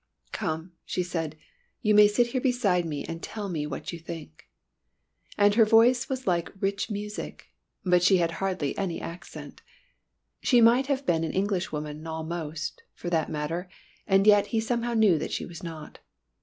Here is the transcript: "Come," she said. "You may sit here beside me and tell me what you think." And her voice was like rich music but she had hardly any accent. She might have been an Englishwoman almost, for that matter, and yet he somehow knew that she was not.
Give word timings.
"Come," 0.31 0.71
she 0.83 1.03
said. 1.03 1.37
"You 1.83 1.93
may 1.93 2.07
sit 2.07 2.25
here 2.29 2.41
beside 2.41 2.85
me 2.85 3.05
and 3.05 3.21
tell 3.21 3.49
me 3.49 3.67
what 3.67 3.93
you 3.93 3.99
think." 3.99 4.47
And 5.37 5.53
her 5.53 5.63
voice 5.63 6.09
was 6.09 6.25
like 6.25 6.49
rich 6.59 6.89
music 6.89 7.51
but 7.85 8.01
she 8.01 8.17
had 8.17 8.31
hardly 8.41 8.75
any 8.79 8.99
accent. 8.99 9.61
She 10.41 10.59
might 10.59 10.87
have 10.87 11.05
been 11.05 11.23
an 11.23 11.33
Englishwoman 11.33 12.07
almost, 12.07 12.81
for 12.95 13.11
that 13.11 13.29
matter, 13.29 13.69
and 14.07 14.25
yet 14.25 14.47
he 14.47 14.59
somehow 14.59 14.95
knew 14.95 15.19
that 15.19 15.31
she 15.31 15.45
was 15.45 15.61
not. 15.61 15.99